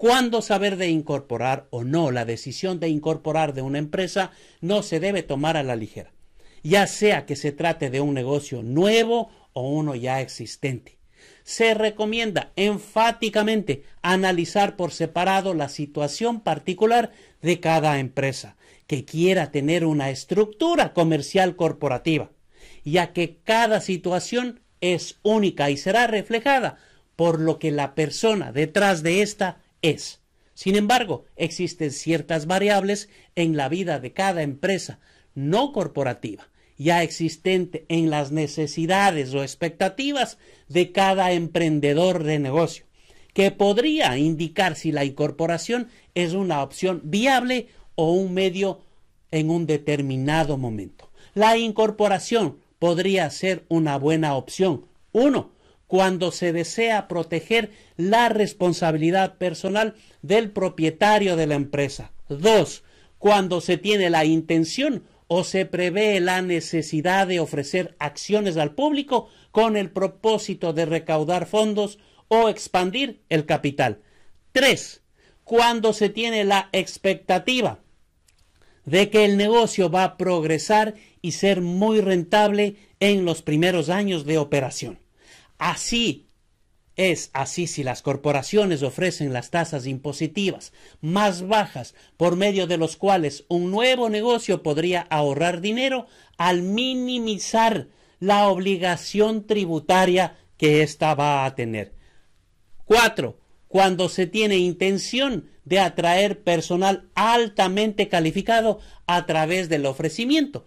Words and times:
¿Cuándo 0.00 0.40
saber 0.40 0.78
de 0.78 0.88
incorporar 0.88 1.66
o 1.68 1.84
no? 1.84 2.10
La 2.10 2.24
decisión 2.24 2.80
de 2.80 2.88
incorporar 2.88 3.52
de 3.52 3.60
una 3.60 3.76
empresa 3.76 4.30
no 4.62 4.82
se 4.82 4.98
debe 4.98 5.22
tomar 5.22 5.58
a 5.58 5.62
la 5.62 5.76
ligera, 5.76 6.10
ya 6.62 6.86
sea 6.86 7.26
que 7.26 7.36
se 7.36 7.52
trate 7.52 7.90
de 7.90 8.00
un 8.00 8.14
negocio 8.14 8.62
nuevo 8.62 9.28
o 9.52 9.68
uno 9.68 9.94
ya 9.94 10.22
existente. 10.22 10.96
Se 11.42 11.74
recomienda 11.74 12.50
enfáticamente 12.56 13.82
analizar 14.00 14.74
por 14.74 14.92
separado 14.92 15.52
la 15.52 15.68
situación 15.68 16.40
particular 16.40 17.12
de 17.42 17.60
cada 17.60 17.98
empresa 17.98 18.56
que 18.86 19.04
quiera 19.04 19.50
tener 19.50 19.84
una 19.84 20.08
estructura 20.08 20.94
comercial 20.94 21.56
corporativa, 21.56 22.30
ya 22.86 23.12
que 23.12 23.36
cada 23.44 23.82
situación 23.82 24.60
es 24.80 25.18
única 25.22 25.68
y 25.68 25.76
será 25.76 26.06
reflejada 26.06 26.78
por 27.16 27.38
lo 27.38 27.58
que 27.58 27.70
la 27.70 27.94
persona 27.94 28.50
detrás 28.50 29.02
de 29.02 29.20
esta 29.20 29.60
es. 29.82 30.20
Sin 30.54 30.76
embargo, 30.76 31.24
existen 31.36 31.90
ciertas 31.90 32.46
variables 32.46 33.08
en 33.34 33.56
la 33.56 33.68
vida 33.68 33.98
de 33.98 34.12
cada 34.12 34.42
empresa 34.42 35.00
no 35.34 35.72
corporativa, 35.72 36.48
ya 36.76 37.02
existente 37.02 37.86
en 37.88 38.10
las 38.10 38.32
necesidades 38.32 39.32
o 39.34 39.42
expectativas 39.42 40.38
de 40.68 40.92
cada 40.92 41.32
emprendedor 41.32 42.24
de 42.24 42.38
negocio, 42.38 42.84
que 43.32 43.50
podría 43.50 44.18
indicar 44.18 44.76
si 44.76 44.92
la 44.92 45.04
incorporación 45.04 45.88
es 46.14 46.34
una 46.34 46.62
opción 46.62 47.00
viable 47.04 47.68
o 47.94 48.12
un 48.12 48.34
medio 48.34 48.80
en 49.30 49.50
un 49.50 49.66
determinado 49.66 50.56
momento. 50.56 51.10
La 51.34 51.56
incorporación 51.56 52.58
podría 52.78 53.30
ser 53.30 53.64
una 53.68 53.96
buena 53.96 54.34
opción. 54.34 54.86
Uno, 55.12 55.52
cuando 55.90 56.30
se 56.30 56.52
desea 56.52 57.08
proteger 57.08 57.72
la 57.96 58.28
responsabilidad 58.28 59.38
personal 59.38 59.96
del 60.22 60.52
propietario 60.52 61.34
de 61.34 61.48
la 61.48 61.56
empresa. 61.56 62.12
Dos, 62.28 62.84
cuando 63.18 63.60
se 63.60 63.76
tiene 63.76 64.08
la 64.08 64.24
intención 64.24 65.02
o 65.26 65.42
se 65.42 65.66
prevé 65.66 66.20
la 66.20 66.42
necesidad 66.42 67.26
de 67.26 67.40
ofrecer 67.40 67.96
acciones 67.98 68.56
al 68.56 68.76
público 68.76 69.30
con 69.50 69.76
el 69.76 69.90
propósito 69.90 70.72
de 70.72 70.86
recaudar 70.86 71.46
fondos 71.46 71.98
o 72.28 72.48
expandir 72.48 73.22
el 73.28 73.44
capital. 73.44 73.98
Tres, 74.52 75.02
cuando 75.42 75.92
se 75.92 76.08
tiene 76.08 76.44
la 76.44 76.68
expectativa 76.70 77.80
de 78.84 79.10
que 79.10 79.24
el 79.24 79.36
negocio 79.36 79.90
va 79.90 80.04
a 80.04 80.16
progresar 80.16 80.94
y 81.20 81.32
ser 81.32 81.62
muy 81.62 82.00
rentable 82.00 82.76
en 83.00 83.24
los 83.24 83.42
primeros 83.42 83.88
años 83.88 84.24
de 84.24 84.38
operación. 84.38 85.00
Así 85.60 86.30
es 86.96 87.30
así 87.34 87.66
si 87.66 87.84
las 87.84 88.00
corporaciones 88.00 88.82
ofrecen 88.82 89.34
las 89.34 89.50
tasas 89.50 89.86
impositivas 89.86 90.72
más 91.02 91.46
bajas 91.46 91.94
por 92.16 92.34
medio 92.34 92.66
de 92.66 92.78
los 92.78 92.96
cuales 92.96 93.44
un 93.48 93.70
nuevo 93.70 94.08
negocio 94.08 94.62
podría 94.62 95.02
ahorrar 95.10 95.60
dinero 95.60 96.06
al 96.38 96.62
minimizar 96.62 97.88
la 98.20 98.48
obligación 98.48 99.46
tributaria 99.46 100.38
que 100.56 100.82
ésta 100.82 101.14
va 101.14 101.44
a 101.44 101.54
tener. 101.54 101.94
Cuatro, 102.86 103.38
cuando 103.68 104.08
se 104.08 104.26
tiene 104.26 104.56
intención 104.56 105.50
de 105.66 105.78
atraer 105.78 106.42
personal 106.42 107.10
altamente 107.14 108.08
calificado 108.08 108.80
a 109.06 109.26
través 109.26 109.68
del 109.68 109.84
ofrecimiento 109.84 110.66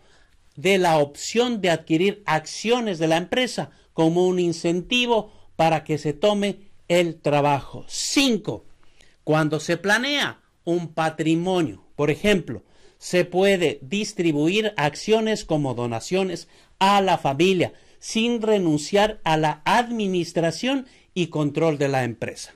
de 0.55 0.77
la 0.77 0.99
opción 0.99 1.61
de 1.61 1.71
adquirir 1.71 2.21
acciones 2.27 2.99
de 2.99 3.07
la 3.07 3.17
empresa 3.17 3.71
como 3.93 4.27
un 4.27 4.39
incentivo 4.39 5.31
para 5.55 5.83
que 5.83 5.97
se 5.97 6.13
tome 6.13 6.71
el 6.87 7.19
trabajo. 7.21 7.85
Cinco, 7.87 8.65
cuando 9.23 9.59
se 9.59 9.77
planea 9.77 10.41
un 10.65 10.89
patrimonio, 10.93 11.85
por 11.95 12.09
ejemplo, 12.09 12.63
se 12.97 13.25
puede 13.25 13.79
distribuir 13.81 14.73
acciones 14.77 15.45
como 15.45 15.73
donaciones 15.73 16.47
a 16.79 17.01
la 17.01 17.17
familia 17.17 17.73
sin 17.99 18.41
renunciar 18.41 19.21
a 19.23 19.37
la 19.37 19.61
administración 19.65 20.87
y 21.13 21.27
control 21.27 21.77
de 21.77 21.89
la 21.89 22.03
empresa 22.03 22.53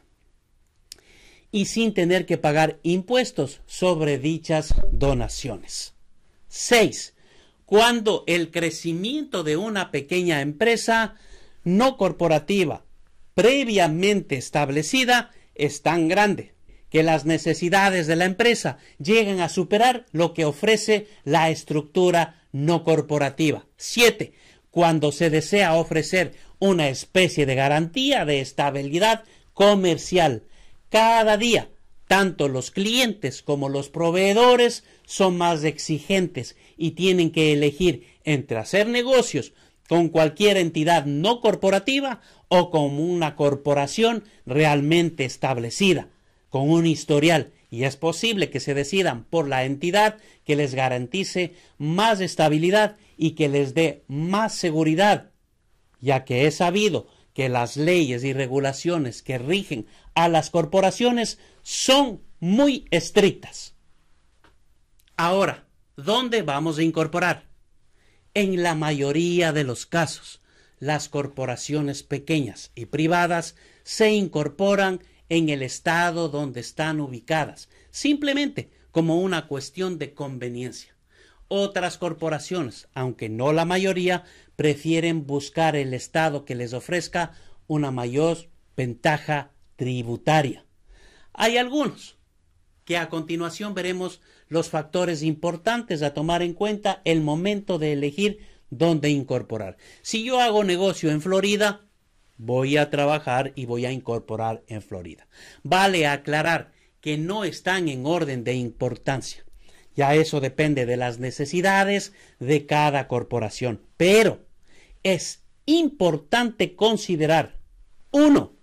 y 1.51 1.65
sin 1.65 1.93
tener 1.93 2.25
que 2.25 2.37
pagar 2.37 2.79
impuestos 2.83 3.61
sobre 3.65 4.17
dichas 4.17 4.73
donaciones. 4.91 5.93
6 6.49 7.13
cuando 7.67 8.23
el 8.27 8.49
crecimiento 8.49 9.43
de 9.43 9.57
una 9.57 9.91
pequeña 9.91 10.39
empresa 10.39 11.15
no 11.67 11.97
corporativa 11.97 12.85
previamente 13.33 14.37
establecida 14.37 15.31
es 15.53 15.81
tan 15.81 16.07
grande 16.07 16.53
que 16.89 17.03
las 17.03 17.25
necesidades 17.25 18.07
de 18.07 18.15
la 18.15 18.23
empresa 18.23 18.77
llegan 18.99 19.41
a 19.41 19.49
superar 19.49 20.05
lo 20.13 20.33
que 20.33 20.45
ofrece 20.45 21.07
la 21.25 21.49
estructura 21.49 22.41
no 22.53 22.85
corporativa. 22.85 23.65
7. 23.75 24.31
Cuando 24.71 25.11
se 25.11 25.29
desea 25.29 25.73
ofrecer 25.73 26.35
una 26.57 26.87
especie 26.87 27.45
de 27.45 27.55
garantía 27.55 28.23
de 28.23 28.39
estabilidad 28.39 29.25
comercial. 29.53 30.43
Cada 30.89 31.35
día 31.35 31.69
tanto 32.07 32.47
los 32.47 32.71
clientes 32.71 33.43
como 33.43 33.67
los 33.67 33.89
proveedores 33.89 34.85
son 35.05 35.37
más 35.37 35.65
exigentes 35.65 36.55
y 36.77 36.91
tienen 36.91 37.31
que 37.31 37.51
elegir 37.51 38.07
entre 38.23 38.57
hacer 38.57 38.87
negocios 38.87 39.51
con 39.87 40.09
cualquier 40.09 40.57
entidad 40.57 41.05
no 41.05 41.41
corporativa 41.41 42.21
o 42.47 42.69
con 42.69 42.99
una 42.99 43.35
corporación 43.35 44.23
realmente 44.45 45.25
establecida, 45.25 46.09
con 46.49 46.69
un 46.69 46.85
historial, 46.85 47.53
y 47.69 47.83
es 47.83 47.97
posible 47.97 48.49
que 48.49 48.59
se 48.59 48.73
decidan 48.73 49.23
por 49.25 49.47
la 49.47 49.65
entidad 49.65 50.17
que 50.45 50.55
les 50.55 50.73
garantice 50.73 51.55
más 51.77 52.21
estabilidad 52.21 52.95
y 53.17 53.31
que 53.31 53.49
les 53.49 53.73
dé 53.73 54.03
más 54.07 54.53
seguridad, 54.53 55.31
ya 55.99 56.23
que 56.23 56.47
es 56.47 56.55
sabido 56.55 57.07
que 57.33 57.49
las 57.49 57.77
leyes 57.77 58.23
y 58.23 58.33
regulaciones 58.33 59.21
que 59.21 59.37
rigen 59.37 59.85
a 60.15 60.29
las 60.29 60.49
corporaciones 60.49 61.39
son 61.61 62.21
muy 62.39 62.85
estrictas. 62.89 63.75
Ahora, 65.17 65.67
¿dónde 65.95 66.41
vamos 66.41 66.77
a 66.77 66.83
incorporar? 66.83 67.46
En 68.39 68.61
la 68.61 68.75
mayoría 68.75 69.51
de 69.51 69.63
los 69.63 69.87
casos, 69.87 70.41
las 70.77 71.09
corporaciones 71.09 72.03
pequeñas 72.03 72.71
y 72.75 72.85
privadas 72.85 73.55
se 73.81 74.11
incorporan 74.11 74.99
en 75.27 75.49
el 75.49 75.63
estado 75.63 76.29
donde 76.29 76.59
están 76.59 76.99
ubicadas, 76.99 77.67
simplemente 77.89 78.69
como 78.91 79.19
una 79.21 79.47
cuestión 79.47 79.97
de 79.97 80.13
conveniencia. 80.13 80.95
Otras 81.47 81.97
corporaciones, 81.97 82.89
aunque 82.93 83.27
no 83.27 83.53
la 83.53 83.65
mayoría, 83.65 84.23
prefieren 84.55 85.25
buscar 85.25 85.75
el 85.75 85.95
estado 85.95 86.45
que 86.45 86.53
les 86.53 86.73
ofrezca 86.73 87.31
una 87.65 87.89
mayor 87.89 88.37
ventaja 88.75 89.49
tributaria. 89.77 90.63
Hay 91.33 91.57
algunos 91.57 92.16
que 92.87 92.97
a 92.97 93.09
continuación 93.09 93.73
veremos 93.73 94.21
los 94.47 94.69
factores 94.69 95.21
importantes 95.21 96.01
a 96.01 96.13
tomar 96.13 96.41
en 96.41 96.53
cuenta 96.53 97.01
el 97.03 97.19
momento 97.19 97.79
de 97.79 97.91
elegir 97.91 98.39
dónde 98.69 99.09
incorporar. 99.09 99.75
Si 100.01 100.23
yo 100.23 100.39
hago 100.39 100.63
negocio 100.63 101.11
en 101.11 101.19
Florida, 101.21 101.81
voy 102.37 102.77
a 102.77 102.89
trabajar 102.89 103.51
y 103.55 103.65
voy 103.65 103.85
a 103.85 103.91
incorporar 103.91 104.63
en 104.67 104.81
Florida. 104.81 105.27
Vale 105.63 106.07
aclarar 106.07 106.71
que 107.01 107.17
no 107.17 107.43
están 107.43 107.89
en 107.89 108.05
orden 108.05 108.45
de 108.45 108.53
importancia. 108.53 109.43
Ya 109.93 110.15
eso 110.15 110.39
depende 110.39 110.85
de 110.85 110.95
las 110.95 111.19
necesidades 111.19 112.13
de 112.39 112.65
cada 112.65 113.09
corporación. 113.09 113.81
Pero 113.97 114.45
es 115.03 115.43
importante 115.65 116.73
considerar, 116.77 117.57
uno, 118.11 118.56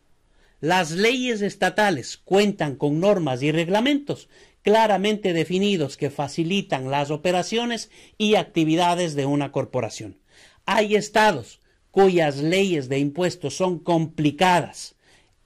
las 0.65 0.93
leyes 0.93 1.43
estatales 1.43 2.17
cuentan 2.17 2.77
con 2.77 2.99
normas 2.99 3.43
y 3.43 3.53
reglamentos 3.53 4.31
claramente 4.63 5.35
definidos 5.35 5.99
que 5.99 6.09
facilitan 6.09 6.91
las 6.91 7.11
operaciones 7.11 7.91
y 8.17 8.37
actividades 8.37 9.15
de 9.15 9.27
una 9.27 9.53
corporación. 9.53 10.17
Hay 10.65 10.97
estados 10.97 11.61
cuyas 11.91 12.39
leyes 12.39 12.89
de 12.89 12.99
impuestos 12.99 13.55
son 13.55 13.79
complicadas 13.79 14.95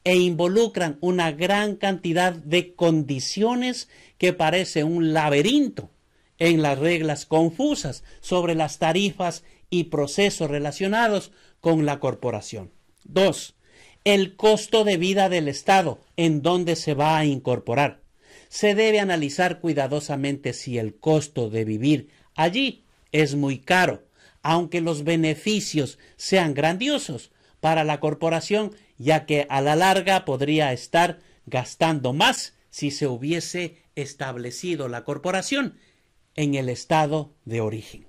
e 0.05 0.15
involucran 0.15 0.99
una 1.00 1.32
gran 1.32 1.75
cantidad 1.75 2.32
de 2.32 2.76
condiciones 2.76 3.88
que 4.19 4.32
parece 4.32 4.85
un 4.85 5.12
laberinto 5.12 5.91
en 6.38 6.62
las 6.62 6.79
reglas 6.79 7.26
confusas 7.26 8.05
sobre 8.21 8.55
las 8.55 8.79
tarifas 8.79 9.43
y 9.69 9.85
procesos 9.85 10.49
relacionados 10.49 11.32
con 11.61 11.87
la 11.87 11.99
corporación. 11.99 12.71
2. 13.03 13.58
El 14.05 14.37
costo 14.37 14.85
de 14.85 14.97
vida 14.97 15.29
del 15.29 15.49
Estado 15.49 16.00
en 16.17 16.43
donde 16.43 16.77
se 16.77 16.95
va 16.95 17.19
a 17.19 17.25
incorporar. 17.25 18.00
Se 18.49 18.75
debe 18.75 19.00
analizar 19.00 19.61
cuidadosamente 19.61 20.53
si 20.53 20.79
el 20.79 20.97
costo 20.97 21.50
de 21.50 21.65
vivir 21.65 22.09
allí 22.35 22.85
es 23.12 23.35
muy 23.35 23.59
caro, 23.59 24.05
aunque 24.43 24.81
los 24.81 25.05
beneficios 25.05 25.99
sean 26.17 26.55
grandiosos 26.55 27.31
para 27.61 27.85
la 27.85 28.00
corporación, 28.00 28.75
ya 28.97 29.27
que 29.27 29.47
a 29.50 29.61
la 29.61 29.77
larga 29.77 30.25
podría 30.25 30.73
estar 30.73 31.19
gastando 31.47 32.12
más 32.12 32.55
si 32.71 32.91
se 32.91 33.06
hubiese 33.06 33.83
establecido 33.97 34.89
la 34.89 35.05
corporación 35.05 35.79
en 36.35 36.55
el 36.55 36.69
estado 36.69 37.35
de 37.45 37.61
origen. 37.61 38.06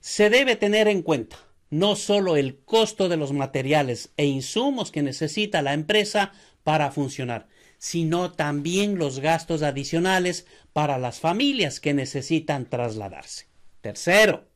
Se 0.00 0.30
debe 0.30 0.56
tener 0.56 0.88
en 0.88 1.02
cuenta 1.02 1.36
no 1.70 1.96
solo 1.96 2.36
el 2.36 2.58
costo 2.60 3.08
de 3.08 3.16
los 3.16 3.32
materiales 3.32 4.10
e 4.16 4.24
insumos 4.26 4.90
que 4.90 5.02
necesita 5.02 5.62
la 5.62 5.74
empresa 5.74 6.32
para 6.64 6.90
funcionar, 6.90 7.48
sino 7.78 8.32
también 8.32 8.98
los 8.98 9.20
gastos 9.20 9.62
adicionales 9.62 10.46
para 10.72 10.98
las 10.98 11.20
familias 11.20 11.80
que 11.80 11.94
necesitan 11.94 12.66
trasladarse. 12.66 13.46
Tercero, 13.80 14.48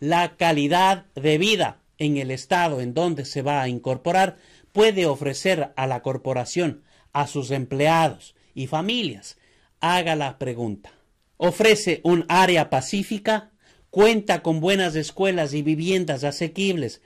la 0.00 0.36
calidad 0.36 1.06
de 1.14 1.38
vida 1.38 1.80
en 1.98 2.16
el 2.16 2.30
estado 2.30 2.80
en 2.80 2.94
donde 2.94 3.24
se 3.24 3.42
va 3.42 3.62
a 3.62 3.68
incorporar 3.68 4.36
puede 4.72 5.06
ofrecer 5.06 5.72
a 5.76 5.86
la 5.86 6.02
corporación, 6.02 6.82
a 7.12 7.26
sus 7.26 7.50
empleados 7.50 8.34
y 8.54 8.66
familias, 8.66 9.38
haga 9.80 10.16
la 10.16 10.38
pregunta, 10.38 10.92
ofrece 11.36 12.00
un 12.04 12.24
área 12.28 12.70
pacífica, 12.70 13.50
cuenta 13.90 14.42
con 14.42 14.60
buenas 14.60 14.94
escuelas 14.96 15.54
y 15.54 15.62
viviendas 15.62 16.24
asequibles. 16.24 17.00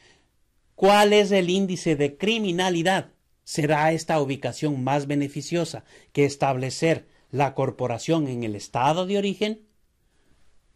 ¿Cuál 0.75 1.12
es 1.12 1.31
el 1.31 1.50
índice 1.50 1.96
de 1.96 2.17
criminalidad? 2.17 3.12
¿Será 3.44 3.93
esta 3.93 4.20
ubicación 4.20 4.82
más 4.82 5.06
beneficiosa 5.06 5.84
que 6.12 6.25
establecer 6.25 7.06
la 7.31 7.55
corporación 7.55 8.29
en 8.29 8.44
el 8.44 8.55
estado 8.56 9.06
de 9.06 9.19
origen? 9.19 9.62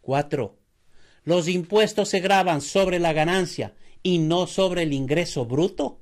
4. 0.01 0.57
Los 1.23 1.47
impuestos 1.47 2.09
se 2.09 2.19
graban 2.19 2.61
sobre 2.61 2.99
la 2.99 3.13
ganancia 3.13 3.75
y 4.03 4.19
no 4.19 4.47
sobre 4.47 4.83
el 4.83 4.93
ingreso 4.93 5.45
bruto. 5.45 5.99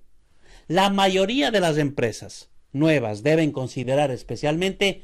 La 0.67 0.89
mayoría 0.89 1.51
de 1.51 1.59
las 1.59 1.77
empresas 1.77 2.49
nuevas 2.71 3.23
deben 3.23 3.51
considerar 3.51 4.11
especialmente 4.11 5.01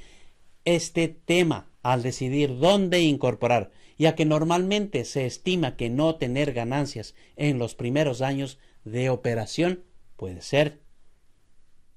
este 0.66 1.08
tema 1.08 1.72
al 1.82 2.04
decidir 2.04 2.58
dónde 2.60 3.02
incorporar, 3.02 3.72
ya 4.02 4.16
que 4.16 4.26
normalmente 4.26 5.06
se 5.06 5.28
estima 5.28 5.76
que 5.76 5.92
no 5.92 6.16
tener 6.16 6.54
ganancias 6.54 7.14
en 7.36 7.60
los 7.60 7.76
primeros 7.76 8.24
años 8.24 8.58
de 8.84 9.12
operación 9.12 9.84
puede 10.16 10.42
ser 10.42 10.82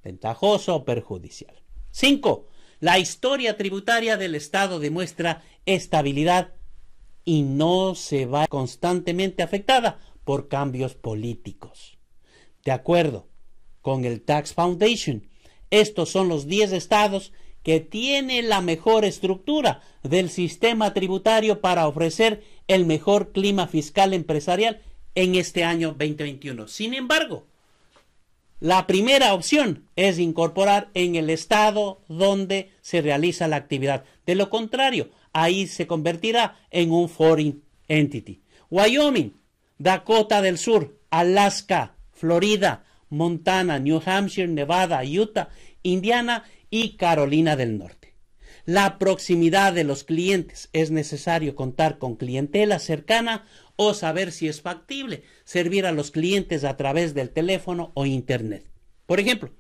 ventajoso 0.03 0.77
o 0.77 0.85
perjudicial. 0.85 1.63
5. 1.93 2.47
La 2.81 2.99
historia 2.99 3.57
tributaria 3.57 4.19
del 4.19 4.35
Estado 4.35 4.81
demuestra 4.81 5.45
estabilidad 5.65 6.53
y 7.25 7.41
no 7.41 7.95
se 7.95 8.27
va 8.27 8.49
constantemente 8.49 9.43
afectada 9.43 9.99
por 10.25 10.49
cambios 10.49 10.95
políticos. 10.97 11.97
De 12.67 12.73
acuerdo 12.73 13.31
con 13.81 14.05
el 14.05 14.21
Tax 14.21 14.53
Foundation, 14.53 15.27
estos 15.71 16.11
son 16.11 16.29
los 16.29 16.49
10 16.49 16.73
estados 16.73 17.33
que 17.65 17.81
tiene 17.81 18.43
la 18.43 18.61
mejor 18.61 19.05
estructura 19.05 19.81
del 20.05 20.31
sistema 20.31 20.95
tributario 20.95 21.61
para 21.61 21.89
ofrecer 21.89 22.45
el 22.69 22.87
mejor 22.87 23.33
clima 23.33 23.67
fiscal 23.67 24.13
empresarial 24.13 24.83
en 25.15 25.35
este 25.35 25.65
año 25.65 25.89
2021. 25.89 26.69
Sin 26.69 26.95
embargo, 26.95 27.47
la 28.61 28.87
primera 28.87 29.35
opción 29.35 29.89
es 29.97 30.19
incorporar 30.19 30.91
en 30.95 31.17
el 31.17 31.31
estado 31.31 32.03
donde 32.07 32.71
se 32.83 33.01
realiza 33.01 33.49
la 33.49 33.57
actividad. 33.57 34.05
De 34.27 34.35
lo 34.35 34.51
contrario, 34.51 35.11
ahí 35.33 35.67
se 35.67 35.87
convertirá 35.87 36.59
en 36.71 36.93
un 36.93 37.09
foreign 37.09 37.63
entity. 37.89 38.43
Wyoming, 38.71 39.35
Dakota 39.79 40.43
del 40.43 40.59
Sur, 40.59 40.99
Alaska, 41.11 41.95
Florida, 42.13 42.85
Montana, 43.09 43.79
New 43.79 44.03
Hampshire, 44.05 44.49
Nevada, 44.49 45.03
Utah, 45.03 45.49
Indiana 45.83 46.45
y 46.71 46.97
Carolina 46.97 47.57
del 47.57 47.79
Norte. 47.79 48.15
La 48.67 48.99
proximidad 48.99 49.75
de 49.75 49.85
los 49.85 50.05
clientes 50.05 50.71
es 50.73 50.91
necesario 50.91 51.55
contar 51.55 51.99
con 51.99 52.17
clientela 52.17 52.79
cercana 52.79 53.45
o 53.77 53.93
saber 53.93 54.33
si 54.33 54.49
es 54.49 54.63
factible 54.63 55.23
servir 55.45 55.85
a 55.85 55.93
los 55.93 56.11
clientes 56.11 56.65
a 56.65 56.77
través 56.77 57.13
del 57.13 57.31
teléfono 57.31 57.93
o 57.95 58.07
Internet. 58.07 58.67
Por 59.07 59.21
ejemplo, 59.21 59.51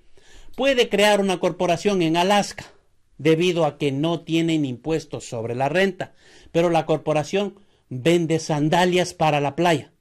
puede 0.57 0.89
crear 0.89 1.21
una 1.21 1.39
corporación 1.39 2.01
en 2.01 2.17
Alaska 2.17 2.65
debido 3.19 3.65
a 3.67 3.77
que 3.77 3.93
no 3.93 4.21
tienen 4.21 4.65
impuestos 4.65 5.29
sobre 5.29 5.55
la 5.55 5.69
renta, 5.69 6.15
pero 6.51 6.71
la 6.71 6.87
corporación 6.87 7.61
vende 7.89 8.39
sandalias 8.39 9.15
para 9.15 9.41
la 9.41 9.55
playa. 9.55 9.93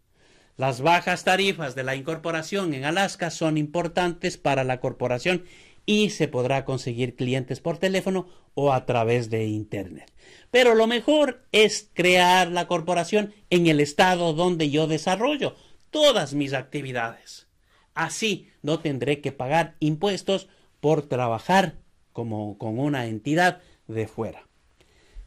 Las 0.56 0.82
bajas 0.82 1.24
tarifas 1.24 1.74
de 1.76 1.84
la 1.84 1.96
incorporación 1.96 2.74
en 2.74 2.86
Alaska 2.86 3.32
son 3.32 3.58
importantes 3.58 4.38
para 4.38 4.64
la 4.64 4.80
corporación 4.80 5.46
y 5.86 6.10
se 6.10 6.28
podrá 6.28 6.66
conseguir 6.66 7.16
clientes 7.16 7.60
por 7.60 7.78
teléfono 7.78 8.28
o 8.54 8.72
a 8.72 8.86
través 8.86 9.30
de 9.30 9.46
Internet. 9.46 10.12
Pero 10.52 10.76
lo 10.76 10.88
mejor 10.88 11.46
es 11.52 11.90
crear 11.94 12.52
la 12.52 12.68
corporación 12.68 13.34
en 13.50 13.68
el 13.68 13.80
estado 13.80 14.34
donde 14.34 14.70
yo 14.70 14.88
desarrollo 14.88 15.56
todas 15.90 16.34
mis 16.34 16.54
actividades. 16.54 17.48
Así 17.94 18.50
no 18.62 18.80
tendré 18.80 19.22
que 19.22 19.32
pagar 19.32 19.76
impuestos 19.80 20.48
por 20.80 21.04
trabajar 21.04 21.78
como 22.12 22.58
con 22.58 22.80
una 22.80 23.06
entidad 23.08 23.62
de 23.88 24.08
fuera. 24.08 24.48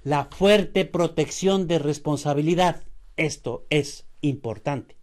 La 0.03 0.27
fuerte 0.27 0.85
protección 0.85 1.67
de 1.67 1.79
responsabilidad. 1.79 2.85
Esto 3.17 3.67
es 3.71 4.07
importante. 4.21 4.97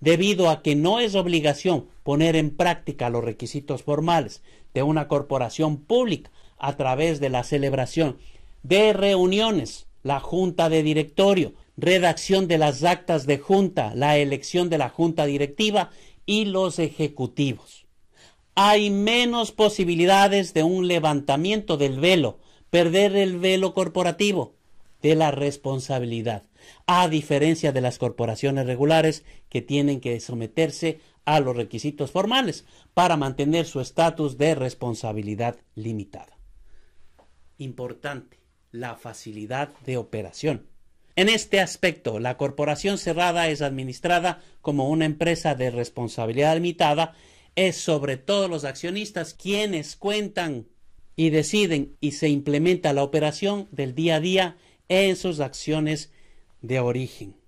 Debido 0.00 0.50
a 0.50 0.62
que 0.62 0.76
no 0.76 1.00
es 1.00 1.14
obligación 1.14 1.88
poner 2.02 2.36
en 2.36 2.54
práctica 2.54 3.10
los 3.10 3.24
requisitos 3.24 3.82
formales 3.82 4.42
de 4.74 4.82
una 4.82 5.08
corporación 5.08 5.78
pública 5.78 6.30
a 6.58 6.76
través 6.76 7.20
de 7.20 7.30
la 7.30 7.44
celebración 7.44 8.18
de 8.62 8.92
reuniones, 8.92 9.86
la 10.02 10.20
junta 10.20 10.68
de 10.68 10.82
directorio, 10.82 11.54
redacción 11.76 12.48
de 12.48 12.58
las 12.58 12.84
actas 12.84 13.26
de 13.26 13.38
junta, 13.38 13.94
la 13.94 14.18
elección 14.18 14.68
de 14.70 14.78
la 14.78 14.88
junta 14.88 15.26
directiva 15.26 15.90
y 16.26 16.44
los 16.44 16.78
ejecutivos. 16.78 17.86
Hay 18.54 18.90
menos 18.90 19.52
posibilidades 19.52 20.54
de 20.54 20.62
un 20.62 20.88
levantamiento 20.88 21.76
del 21.76 22.00
velo, 22.00 22.38
perder 22.70 23.16
el 23.16 23.38
velo 23.38 23.74
corporativo, 23.74 24.54
de 25.02 25.14
la 25.14 25.30
responsabilidad, 25.30 26.44
a 26.86 27.08
diferencia 27.08 27.72
de 27.72 27.82
las 27.82 27.98
corporaciones 27.98 28.64
regulares 28.64 29.22
que 29.50 29.60
tienen 29.60 30.00
que 30.00 30.18
someterse 30.18 30.98
a 31.24 31.40
los 31.40 31.56
requisitos 31.56 32.10
formales 32.10 32.64
para 32.92 33.16
mantener 33.16 33.66
su 33.66 33.80
estatus 33.80 34.38
de 34.38 34.54
responsabilidad 34.54 35.56
limitada. 35.74 36.38
Importante, 37.58 38.38
la 38.70 38.96
facilidad 38.96 39.70
de 39.86 39.96
operación. 39.96 40.66
En 41.16 41.28
este 41.28 41.60
aspecto, 41.60 42.18
la 42.18 42.36
corporación 42.36 42.98
cerrada 42.98 43.48
es 43.48 43.62
administrada 43.62 44.42
como 44.60 44.88
una 44.88 45.04
empresa 45.04 45.54
de 45.54 45.70
responsabilidad 45.70 46.54
limitada, 46.54 47.14
es 47.54 47.76
sobre 47.76 48.16
todo 48.16 48.48
los 48.48 48.64
accionistas 48.64 49.32
quienes 49.32 49.94
cuentan 49.94 50.66
y 51.14 51.30
deciden 51.30 51.96
y 52.00 52.12
se 52.12 52.28
implementa 52.28 52.92
la 52.92 53.04
operación 53.04 53.68
del 53.70 53.94
día 53.94 54.16
a 54.16 54.20
día 54.20 54.56
en 54.88 55.14
sus 55.14 55.38
acciones 55.38 56.10
de 56.62 56.80
origen 56.80 57.43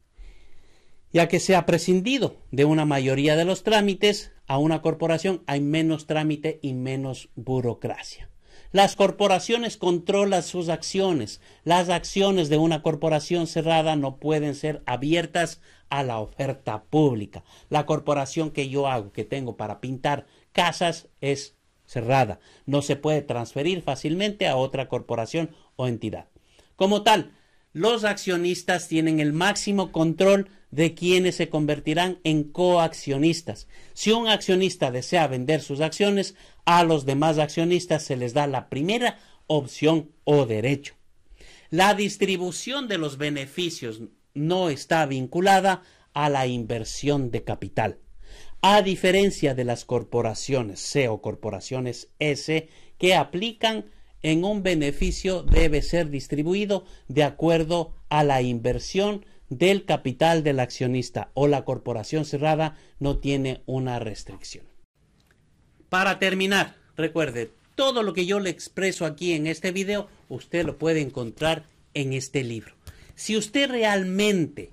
ya 1.13 1.29
que 1.29 1.41
se 1.41 1.57
ha 1.57 1.67
prescindido 1.67 2.37
de 2.51 2.65
una 2.65 2.85
mayoría 2.85 3.37
de 3.37 3.45
los 3.45 3.63
trámites, 3.63 4.33
a 4.47 4.59
una 4.59 4.83
corporación 4.83 5.43
hay 5.47 5.61
menos 5.61 6.07
trámite 6.07 6.59
y 6.63 6.75
menos 6.75 7.31
burocracia. 7.35 8.31
Las 8.73 8.97
corporaciones 8.97 9.77
controlan 9.77 10.43
sus 10.43 10.69
acciones. 10.69 11.41
Las 11.65 11.89
acciones 11.89 12.49
de 12.49 12.59
una 12.59 12.83
corporación 12.83 13.47
cerrada 13.47 13.97
no 13.97 14.17
pueden 14.17 14.55
ser 14.55 14.83
abiertas 14.87 15.61
a 15.89 16.03
la 16.03 16.19
oferta 16.19 16.85
pública. 16.85 17.45
La 17.71 17.87
corporación 17.87 18.51
que 18.51 18.69
yo 18.69 18.89
hago, 18.89 19.13
que 19.13 19.25
tengo 19.25 19.57
para 19.57 19.81
pintar 19.81 20.27
casas, 20.53 21.09
es 21.21 21.55
cerrada. 21.87 22.41
No 22.67 22.83
se 22.83 22.97
puede 22.97 23.23
transferir 23.23 23.83
fácilmente 23.83 24.49
a 24.49 24.57
otra 24.57 24.89
corporación 24.89 25.55
o 25.77 25.87
entidad. 25.87 26.27
Como 26.75 27.03
tal, 27.03 27.33
los 27.77 28.05
accionistas 28.05 28.89
tienen 28.89 29.21
el 29.21 29.35
máximo 29.35 29.93
control 29.93 30.49
de 30.71 30.95
quienes 30.95 31.35
se 31.35 31.51
convertirán 31.51 32.21
en 32.25 32.45
coaccionistas. 32.45 33.69
Si 33.93 34.13
un 34.13 34.29
accionista 34.29 34.91
desea 34.91 35.27
vender 35.27 35.61
sus 35.61 35.83
acciones, 35.83 36.37
a 36.65 36.85
los 36.85 37.05
demás 37.05 37.37
accionistas 37.37 38.03
se 38.03 38.17
les 38.17 38.33
da 38.33 38.47
la 38.47 38.71
primera 38.71 39.19
opción 39.47 40.11
o 40.25 40.47
derecho. 40.47 40.95
La 41.69 41.93
distribución 41.93 42.89
de 42.89 42.97
los 42.97 43.19
beneficios 43.19 44.01
no 44.33 44.71
está 44.71 45.05
vinculada 45.05 45.83
a 46.15 46.31
la 46.31 46.47
inversión 46.47 47.31
de 47.31 47.45
capital. 47.45 47.99
A 48.63 48.81
diferencia 48.81 49.55
de 49.55 49.65
las 49.65 49.85
corporaciones 49.85 50.81
C 50.81 51.09
o 51.09 51.21
corporaciones 51.21 52.09
S 52.21 52.71
que 52.97 53.15
aplican 53.15 53.85
en 54.27 54.43
un 54.43 54.65
beneficio 54.65 55.45
debe 55.45 55.83
ser 55.83 56.11
distribuido 56.11 56.85
de 57.07 57.23
acuerdo 57.23 57.95
a 58.09 58.25
la 58.25 58.43
inversión 58.43 59.25
del 59.51 59.85
capital 59.85 60.43
del 60.43 60.59
accionista 60.59 61.31
o 61.35 61.47
la 61.47 61.65
corporación 61.65 62.25
cerrada 62.25 62.77
no 62.99 63.19
tiene 63.19 63.63
una 63.67 64.01
restricción. 64.01 64.67
Para 65.89 66.19
terminar, 66.19 66.75
recuerde, 66.97 67.53
todo 67.77 68.03
lo 68.03 68.15
que 68.15 68.27
yo 68.27 68.41
le 68.41 68.51
expreso 68.51 69.07
aquí 69.07 69.33
en 69.33 69.47
este 69.47 69.71
video, 69.71 70.09
usted 70.29 70.67
lo 70.67 70.77
puede 70.77 71.03
encontrar 71.03 71.67
en 71.95 72.13
este 72.13 72.43
libro. 72.43 72.75
Si 73.15 73.37
usted 73.37 73.71
realmente 73.71 74.73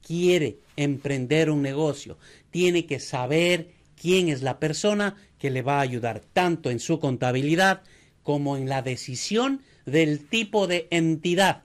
quiere 0.00 0.58
emprender 0.76 1.50
un 1.50 1.60
negocio, 1.60 2.18
tiene 2.52 2.86
que 2.86 3.00
saber 3.00 3.72
quién 4.00 4.28
es 4.28 4.42
la 4.42 4.60
persona 4.60 5.16
que 5.40 5.50
le 5.50 5.62
va 5.62 5.78
a 5.78 5.82
ayudar 5.82 6.20
tanto 6.32 6.70
en 6.70 6.78
su 6.78 7.00
contabilidad 7.00 7.82
como 8.22 8.56
en 8.56 8.68
la 8.68 8.82
decisión 8.82 9.62
del 9.86 10.26
tipo 10.26 10.66
de 10.66 10.86
entidad 10.90 11.62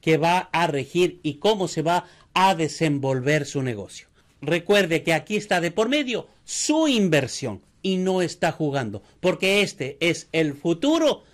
que 0.00 0.18
va 0.18 0.50
a 0.52 0.66
regir 0.66 1.20
y 1.22 1.34
cómo 1.34 1.68
se 1.68 1.82
va 1.82 2.04
a 2.34 2.54
desenvolver 2.54 3.46
su 3.46 3.62
negocio. 3.62 4.08
Recuerde 4.40 5.02
que 5.02 5.14
aquí 5.14 5.36
está 5.36 5.60
de 5.60 5.70
por 5.70 5.88
medio 5.88 6.28
su 6.44 6.86
inversión 6.86 7.62
y 7.82 7.96
no 7.96 8.22
está 8.22 8.52
jugando, 8.52 9.02
porque 9.20 9.62
este 9.62 9.96
es 10.00 10.28
el 10.32 10.54
futuro 10.54 11.24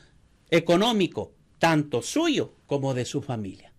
económico, 0.51 1.33
tanto 1.59 2.03
suyo 2.03 2.55
como 2.67 2.95
de 2.95 3.05
su 3.05 3.23
familia. 3.23 3.73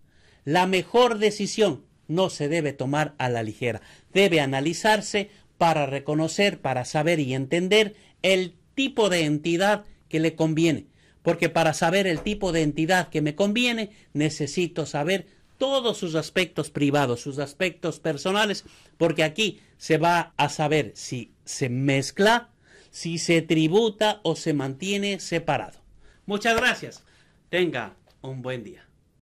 La 0.44 0.66
mejor 0.66 1.18
decisión 1.18 1.84
no 2.08 2.30
se 2.30 2.48
debe 2.48 2.72
tomar 2.72 3.14
a 3.18 3.28
la 3.28 3.42
ligera, 3.42 3.80
debe 4.12 4.40
analizarse 4.40 5.30
para 5.56 5.86
reconocer, 5.86 6.60
para 6.60 6.84
saber 6.84 7.20
y 7.20 7.34
entender 7.34 7.94
el 8.22 8.54
tipo 8.74 9.08
de 9.08 9.24
entidad 9.24 9.84
que 10.14 10.20
le 10.20 10.36
conviene 10.36 10.86
porque 11.24 11.48
para 11.48 11.72
saber 11.72 12.06
el 12.06 12.20
tipo 12.20 12.52
de 12.52 12.60
entidad 12.60 13.08
que 13.08 13.22
me 13.22 13.34
conviene, 13.34 13.90
necesito 14.12 14.84
saber 14.84 15.26
todos 15.56 15.96
sus 15.96 16.16
aspectos 16.16 16.70
privados, 16.70 17.22
sus 17.22 17.38
aspectos 17.38 17.98
personales, 17.98 18.64
porque 18.98 19.24
aquí 19.24 19.58
se 19.78 19.96
va 19.96 20.34
a 20.36 20.50
saber 20.50 20.92
si 20.94 21.32
se 21.46 21.70
mezcla, 21.70 22.50
si 22.90 23.16
se 23.16 23.40
tributa 23.40 24.20
o 24.22 24.36
se 24.36 24.52
mantiene 24.52 25.18
separado. 25.18 25.80
Muchas 26.26 26.56
gracias. 26.56 27.02
Tenga 27.48 27.96
un 28.20 28.42
buen 28.42 28.62
día. 28.62 28.86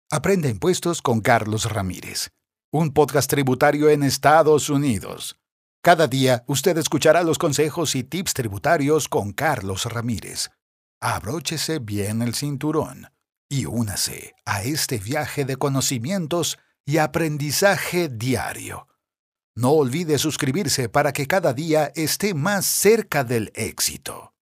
Aprende 0.09 0.49
impuestos 0.49 1.03
con 1.03 1.21
Carlos 1.21 1.71
Ramírez, 1.71 2.29
un 2.71 2.93
podcast 2.93 3.29
tributario 3.29 3.91
en 3.91 4.01
Estados 4.01 4.71
Unidos. 4.71 5.35
Cada 5.83 6.07
día 6.07 6.43
usted 6.47 6.79
escuchará 6.79 7.21
los 7.21 7.37
consejos 7.37 7.93
y 7.93 8.03
tips 8.03 8.33
tributarios 8.33 9.07
con 9.07 9.33
Carlos 9.33 9.85
Ramírez 9.85 10.49
abróchese 11.05 11.77
bien 11.77 12.23
el 12.23 12.33
cinturón 12.33 13.11
y 13.47 13.65
únase 13.65 14.33
a 14.43 14.63
este 14.63 14.97
viaje 14.97 15.45
de 15.45 15.55
conocimientos 15.55 16.57
y 16.83 16.97
aprendizaje 16.97 18.09
diario. 18.09 18.87
No 19.55 19.73
olvide 19.73 20.17
suscribirse 20.17 20.89
para 20.89 21.13
que 21.13 21.27
cada 21.27 21.53
día 21.53 21.91
esté 21.93 22.33
más 22.33 22.65
cerca 22.65 23.23
del 23.23 23.51
éxito. 23.53 24.34